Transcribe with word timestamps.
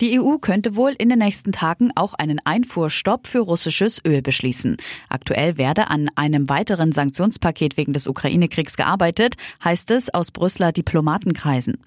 Die 0.00 0.20
EU 0.20 0.38
könnte 0.38 0.74
wohl 0.74 0.92
in 0.98 1.08
den 1.08 1.20
nächsten 1.20 1.52
Tagen 1.52 1.92
auch 1.94 2.14
einen 2.14 2.40
Einfuhrstopp 2.44 3.28
für 3.28 3.38
russisches 3.38 4.00
Öl 4.04 4.22
beschließen. 4.22 4.76
Aktuell 5.08 5.56
werde 5.56 5.88
an 5.88 6.08
einem 6.16 6.48
weiteren 6.48 6.90
Sanktionspaket 6.90 7.76
wegen 7.76 7.92
des 7.92 8.08
Ukraine-Kriegs 8.08 8.76
gearbeitet, 8.76 9.36
heißt 9.62 9.92
es 9.92 10.12
aus 10.12 10.32
Brüsseler 10.32 10.72
Diplomatenkreisen. 10.72 11.78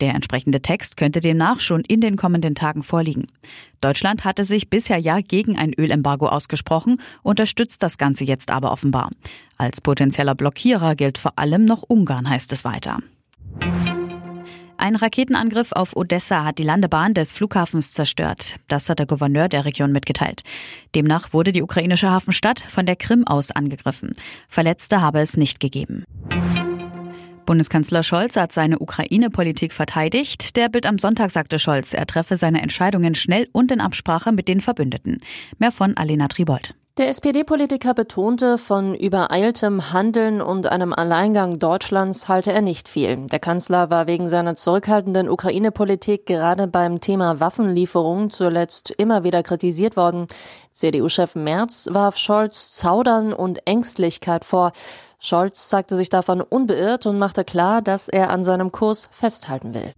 Der 0.00 0.14
entsprechende 0.14 0.60
Text 0.60 0.96
könnte 0.96 1.20
demnach 1.20 1.60
schon 1.60 1.82
in 1.86 2.00
den 2.00 2.16
kommenden 2.16 2.56
Tagen 2.56 2.82
vorliegen. 2.82 3.28
Deutschland 3.80 4.24
hatte 4.24 4.42
sich 4.42 4.68
bisher 4.68 4.98
ja 4.98 5.20
gegen 5.20 5.56
ein 5.56 5.72
Ölembargo 5.72 6.26
ausgesprochen, 6.26 7.00
unterstützt 7.22 7.82
das 7.84 7.96
Ganze 7.96 8.24
jetzt 8.24 8.50
aber 8.50 8.72
offenbar. 8.72 9.10
Als 9.56 9.80
potenzieller 9.80 10.34
Blockierer 10.34 10.96
gilt 10.96 11.16
vor 11.16 11.34
allem 11.36 11.64
noch 11.64 11.84
Ungarn, 11.86 12.28
heißt 12.28 12.52
es 12.52 12.64
weiter. 12.64 12.98
Ein 14.82 14.96
Raketenangriff 14.96 15.70
auf 15.70 15.94
Odessa 15.94 16.42
hat 16.42 16.58
die 16.58 16.64
Landebahn 16.64 17.14
des 17.14 17.32
Flughafens 17.32 17.92
zerstört. 17.92 18.56
Das 18.66 18.88
hat 18.88 18.98
der 18.98 19.06
Gouverneur 19.06 19.48
der 19.48 19.64
Region 19.64 19.92
mitgeteilt. 19.92 20.42
Demnach 20.96 21.32
wurde 21.32 21.52
die 21.52 21.62
ukrainische 21.62 22.10
Hafenstadt 22.10 22.58
von 22.66 22.84
der 22.84 22.96
Krim 22.96 23.24
aus 23.24 23.52
angegriffen. 23.52 24.16
Verletzte 24.48 25.00
habe 25.00 25.20
es 25.20 25.36
nicht 25.36 25.60
gegeben. 25.60 26.02
Bundeskanzler 27.46 28.02
Scholz 28.02 28.34
hat 28.34 28.50
seine 28.50 28.80
Ukraine-Politik 28.80 29.72
verteidigt. 29.72 30.56
Der 30.56 30.68
Bild 30.68 30.86
am 30.86 30.98
Sonntag 30.98 31.30
sagte 31.30 31.60
Scholz, 31.60 31.94
er 31.94 32.08
treffe 32.08 32.36
seine 32.36 32.60
Entscheidungen 32.60 33.14
schnell 33.14 33.48
und 33.52 33.70
in 33.70 33.80
Absprache 33.80 34.32
mit 34.32 34.48
den 34.48 34.60
Verbündeten. 34.60 35.20
Mehr 35.60 35.70
von 35.70 35.96
Alena 35.96 36.26
Tribold. 36.26 36.74
Der 36.98 37.08
SPD-Politiker 37.08 37.94
betonte, 37.94 38.58
von 38.58 38.94
übereiltem 38.94 39.94
Handeln 39.94 40.42
und 40.42 40.66
einem 40.66 40.92
Alleingang 40.92 41.58
Deutschlands 41.58 42.28
halte 42.28 42.52
er 42.52 42.60
nicht 42.60 42.86
viel. 42.86 43.16
Der 43.28 43.38
Kanzler 43.38 43.88
war 43.88 44.06
wegen 44.06 44.28
seiner 44.28 44.56
zurückhaltenden 44.56 45.30
Ukraine-Politik 45.30 46.26
gerade 46.26 46.66
beim 46.66 47.00
Thema 47.00 47.40
Waffenlieferungen 47.40 48.28
zuletzt 48.28 48.90
immer 48.90 49.24
wieder 49.24 49.42
kritisiert 49.42 49.96
worden. 49.96 50.26
CDU-Chef 50.70 51.34
Merz 51.34 51.88
warf 51.90 52.18
Scholz 52.18 52.72
Zaudern 52.72 53.32
und 53.32 53.66
Ängstlichkeit 53.66 54.44
vor. 54.44 54.72
Scholz 55.18 55.70
zeigte 55.70 55.96
sich 55.96 56.10
davon 56.10 56.42
unbeirrt 56.42 57.06
und 57.06 57.18
machte 57.18 57.42
klar, 57.42 57.80
dass 57.80 58.08
er 58.08 58.28
an 58.28 58.44
seinem 58.44 58.70
Kurs 58.70 59.08
festhalten 59.10 59.72
will. 59.72 59.94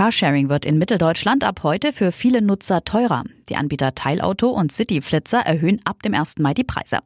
Carsharing 0.00 0.48
wird 0.48 0.64
in 0.64 0.78
Mitteldeutschland 0.78 1.44
ab 1.44 1.60
heute 1.62 1.92
für 1.92 2.10
viele 2.10 2.40
Nutzer 2.40 2.84
teurer. 2.84 3.22
Die 3.50 3.56
Anbieter 3.56 3.94
Teilauto 3.94 4.48
und 4.48 4.72
Cityflitzer 4.72 5.40
erhöhen 5.40 5.78
ab 5.84 6.02
dem 6.02 6.14
1. 6.14 6.38
Mai 6.38 6.54
die 6.54 6.64
Preise. 6.64 7.00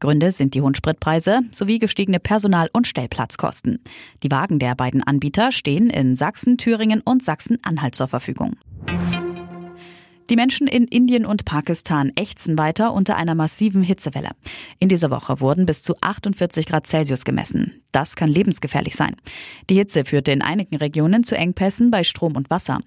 Gründe 0.00 0.30
sind 0.30 0.54
die 0.54 0.62
hohen 0.62 0.74
Spritpreise 0.74 1.42
sowie 1.50 1.78
gestiegene 1.78 2.20
Personal- 2.20 2.70
und 2.72 2.86
Stellplatzkosten. 2.86 3.80
Die 4.22 4.30
Wagen 4.30 4.58
der 4.58 4.74
beiden 4.76 5.02
Anbieter 5.02 5.52
stehen 5.52 5.90
in 5.90 6.16
Sachsen, 6.16 6.56
Thüringen 6.56 7.02
und 7.02 7.22
Sachsen-Anhalt 7.22 7.94
zur 7.94 8.08
Verfügung. 8.08 8.56
Die 10.30 10.36
Menschen 10.36 10.66
in 10.66 10.84
Indien 10.84 11.24
und 11.24 11.46
Pakistan 11.46 12.12
ächzen 12.14 12.58
weiter 12.58 12.92
unter 12.92 13.16
einer 13.16 13.34
massiven 13.34 13.82
Hitzewelle. 13.82 14.32
In 14.78 14.90
dieser 14.90 15.10
Woche 15.10 15.40
wurden 15.40 15.64
bis 15.64 15.82
zu 15.82 15.94
48 16.02 16.66
Grad 16.66 16.86
Celsius 16.86 17.24
gemessen. 17.24 17.82
Das 17.92 18.14
kann 18.14 18.28
lebensgefährlich 18.28 18.94
sein. 18.94 19.16
Die 19.70 19.76
Hitze 19.76 20.04
führte 20.04 20.30
in 20.30 20.42
einigen 20.42 20.76
Regionen 20.76 21.24
zu 21.24 21.34
Engpässen 21.34 21.90
bei 21.90 22.04
Strom 22.04 22.36
und 22.36 22.50
Wasser. 22.50 22.80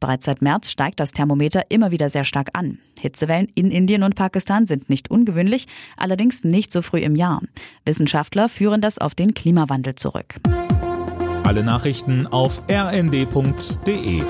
Bereits 0.00 0.24
seit 0.24 0.40
März 0.40 0.70
steigt 0.70 0.98
das 0.98 1.12
Thermometer 1.12 1.64
immer 1.68 1.90
wieder 1.90 2.08
sehr 2.08 2.24
stark 2.24 2.48
an. 2.54 2.78
Hitzewellen 2.98 3.48
in 3.54 3.70
Indien 3.70 4.02
und 4.02 4.14
Pakistan 4.14 4.66
sind 4.66 4.88
nicht 4.88 5.10
ungewöhnlich, 5.10 5.66
allerdings 5.98 6.44
nicht 6.44 6.72
so 6.72 6.80
früh 6.80 7.00
im 7.00 7.14
Jahr. 7.14 7.42
Wissenschaftler 7.84 8.48
führen 8.48 8.80
das 8.80 8.96
auf 8.96 9.14
den 9.14 9.34
Klimawandel 9.34 9.96
zurück. 9.96 10.36
Alle 11.44 11.62
Nachrichten 11.62 12.26
auf 12.26 12.62
rnd.de 12.70 14.22